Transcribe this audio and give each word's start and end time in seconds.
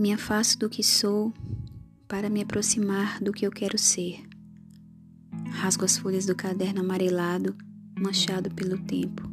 Me 0.00 0.14
afasto 0.14 0.60
do 0.60 0.70
que 0.70 0.82
sou 0.82 1.30
para 2.08 2.30
me 2.30 2.40
aproximar 2.40 3.20
do 3.20 3.34
que 3.34 3.46
eu 3.46 3.50
quero 3.50 3.76
ser. 3.76 4.26
Rasgo 5.50 5.84
as 5.84 5.98
folhas 5.98 6.24
do 6.24 6.34
caderno 6.34 6.80
amarelado, 6.80 7.54
manchado 7.98 8.50
pelo 8.50 8.78
tempo. 8.78 9.30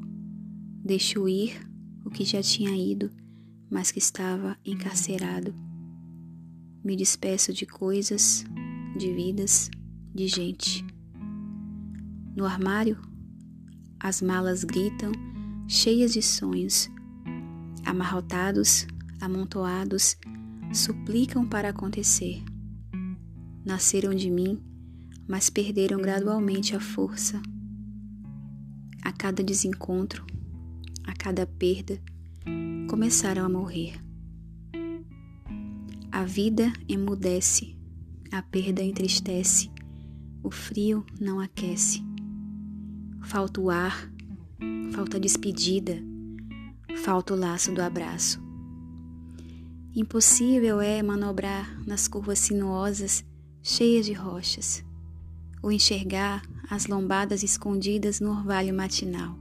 Deixo 0.83 1.25
ir 1.29 1.57
o 2.03 2.09
que 2.09 2.25
já 2.25 2.41
tinha 2.41 2.75
ido, 2.75 3.09
mas 3.71 3.91
que 3.91 3.99
estava 3.99 4.57
encarcerado. 4.65 5.55
Me 6.83 6.97
despeço 6.97 7.53
de 7.53 7.65
coisas, 7.65 8.43
de 8.97 9.13
vidas, 9.13 9.71
de 10.13 10.27
gente. 10.27 10.85
No 12.35 12.45
armário, 12.45 12.97
as 14.01 14.21
malas 14.21 14.65
gritam, 14.65 15.13
cheias 15.65 16.11
de 16.11 16.21
sonhos. 16.21 16.89
Amarrotados, 17.85 18.85
amontoados, 19.21 20.17
suplicam 20.73 21.47
para 21.47 21.69
acontecer. 21.69 22.43
Nasceram 23.65 24.13
de 24.13 24.29
mim, 24.29 24.61
mas 25.27 25.49
perderam 25.49 26.01
gradualmente 26.01 26.75
a 26.75 26.79
força. 26.79 27.41
A 29.01 29.11
cada 29.11 29.43
desencontro, 29.43 30.25
a 31.05 31.13
cada 31.13 31.45
perda, 31.45 32.01
começaram 32.89 33.45
a 33.45 33.49
morrer. 33.49 34.01
A 36.11 36.23
vida 36.23 36.71
emudece, 36.87 37.77
a 38.31 38.41
perda 38.41 38.81
entristece, 38.81 39.69
o 40.41 40.49
frio 40.49 41.05
não 41.19 41.39
aquece. 41.39 42.01
Falta 43.23 43.59
o 43.59 43.69
ar, 43.69 44.09
falta 44.93 45.17
a 45.17 45.19
despedida, 45.19 46.01
falta 47.03 47.33
o 47.33 47.37
laço 47.37 47.73
do 47.73 47.81
abraço. 47.81 48.46
Impossível 49.97 50.79
é 50.79 51.01
manobrar 51.01 51.75
nas 51.87 52.07
curvas 52.07 52.37
sinuosas 52.37 53.25
cheias 53.63 54.05
de 54.05 54.13
rochas, 54.13 54.85
ou 55.59 55.71
enxergar 55.71 56.43
as 56.69 56.85
lombadas 56.85 57.41
escondidas 57.41 58.19
no 58.19 58.29
orvalho 58.29 58.75
matinal. 58.75 59.35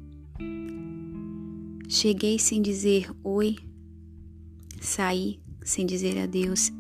Cheguei 1.91 2.39
sem 2.39 2.63
dizer 2.63 3.11
oi, 3.23 3.57
saí 4.81 5.39
sem 5.63 5.85
dizer 5.85 6.19
adeus, 6.19 6.73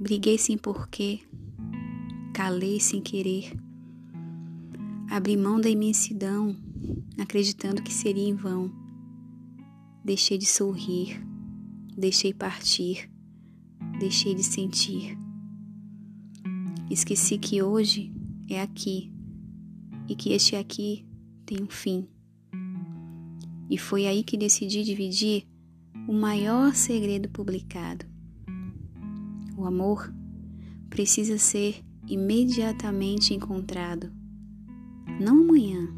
briguei 0.00 0.38
sem 0.38 0.56
porquê, 0.56 1.20
calei 2.32 2.80
sem 2.80 3.02
querer, 3.02 3.52
abri 5.10 5.36
mão 5.36 5.60
da 5.60 5.68
imensidão, 5.68 6.56
acreditando 7.20 7.82
que 7.82 7.92
seria 7.92 8.30
em 8.30 8.34
vão, 8.34 8.72
deixei 10.02 10.38
de 10.38 10.46
sorrir 10.46 11.31
Deixei 11.96 12.32
partir, 12.32 13.10
deixei 13.98 14.34
de 14.34 14.42
sentir. 14.42 15.18
Esqueci 16.90 17.36
que 17.36 17.62
hoje 17.62 18.10
é 18.48 18.62
aqui 18.62 19.12
e 20.08 20.16
que 20.16 20.32
este 20.32 20.56
aqui 20.56 21.06
tem 21.44 21.62
um 21.62 21.68
fim. 21.68 22.08
E 23.68 23.76
foi 23.76 24.06
aí 24.06 24.22
que 24.22 24.38
decidi 24.38 24.82
dividir 24.82 25.46
o 26.08 26.14
maior 26.14 26.74
segredo 26.74 27.28
publicado. 27.28 28.06
O 29.56 29.66
amor 29.66 30.12
precisa 30.88 31.36
ser 31.36 31.84
imediatamente 32.08 33.34
encontrado, 33.34 34.10
não 35.20 35.42
amanhã, 35.42 35.88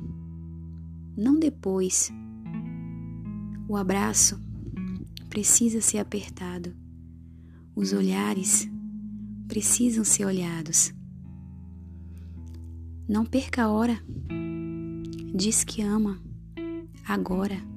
não 1.16 1.38
depois. 1.38 2.12
O 3.68 3.76
abraço 3.76 4.42
precisa 5.34 5.80
ser 5.80 5.98
apertado. 5.98 6.72
Os 7.74 7.92
olhares 7.92 8.70
precisam 9.48 10.04
ser 10.04 10.24
olhados. 10.24 10.94
Não 13.08 13.26
perca 13.26 13.64
a 13.64 13.68
hora. 13.68 14.00
Diz 15.34 15.64
que 15.64 15.82
ama 15.82 16.22
agora. 17.04 17.73